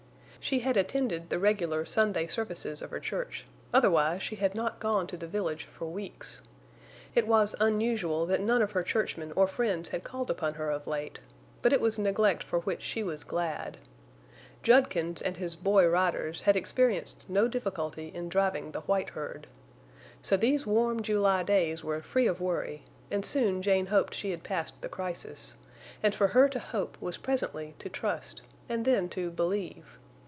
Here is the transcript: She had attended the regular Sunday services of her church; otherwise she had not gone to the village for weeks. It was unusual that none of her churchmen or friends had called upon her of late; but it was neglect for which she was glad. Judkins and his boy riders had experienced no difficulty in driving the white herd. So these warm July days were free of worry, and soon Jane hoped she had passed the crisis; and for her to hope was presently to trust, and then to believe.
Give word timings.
She 0.43 0.61
had 0.61 0.75
attended 0.75 1.29
the 1.29 1.37
regular 1.37 1.85
Sunday 1.85 2.25
services 2.25 2.81
of 2.81 2.89
her 2.89 2.99
church; 2.99 3.45
otherwise 3.71 4.23
she 4.23 4.37
had 4.37 4.55
not 4.55 4.79
gone 4.79 5.05
to 5.05 5.15
the 5.15 5.27
village 5.27 5.65
for 5.65 5.85
weeks. 5.85 6.41
It 7.13 7.27
was 7.27 7.55
unusual 7.59 8.25
that 8.25 8.41
none 8.41 8.63
of 8.63 8.71
her 8.71 8.81
churchmen 8.81 9.31
or 9.35 9.45
friends 9.45 9.89
had 9.89 10.03
called 10.03 10.31
upon 10.31 10.55
her 10.55 10.71
of 10.71 10.87
late; 10.87 11.19
but 11.61 11.71
it 11.71 11.79
was 11.79 11.99
neglect 11.99 12.43
for 12.43 12.57
which 12.61 12.81
she 12.81 13.03
was 13.03 13.23
glad. 13.23 13.77
Judkins 14.63 15.21
and 15.21 15.37
his 15.37 15.55
boy 15.55 15.87
riders 15.87 16.41
had 16.41 16.55
experienced 16.55 17.23
no 17.29 17.47
difficulty 17.47 18.07
in 18.11 18.27
driving 18.27 18.71
the 18.71 18.81
white 18.81 19.11
herd. 19.11 19.45
So 20.23 20.35
these 20.37 20.65
warm 20.65 21.03
July 21.03 21.43
days 21.43 21.83
were 21.83 22.01
free 22.01 22.25
of 22.25 22.41
worry, 22.41 22.81
and 23.11 23.23
soon 23.23 23.61
Jane 23.61 23.85
hoped 23.85 24.15
she 24.15 24.31
had 24.31 24.41
passed 24.43 24.81
the 24.81 24.89
crisis; 24.89 25.55
and 26.01 26.15
for 26.15 26.29
her 26.29 26.49
to 26.49 26.57
hope 26.59 26.97
was 26.99 27.17
presently 27.17 27.75
to 27.77 27.89
trust, 27.89 28.41
and 28.67 28.85
then 28.85 29.07
to 29.09 29.29
believe. 29.29 29.99